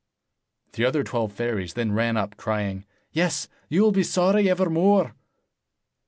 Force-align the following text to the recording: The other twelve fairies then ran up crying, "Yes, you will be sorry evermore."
The 0.73 0.83
other 0.83 1.03
twelve 1.03 1.31
fairies 1.31 1.75
then 1.75 1.91
ran 1.91 2.17
up 2.17 2.35
crying, 2.35 2.85
"Yes, 3.11 3.47
you 3.69 3.83
will 3.83 3.91
be 3.91 4.01
sorry 4.01 4.49
evermore." 4.49 5.13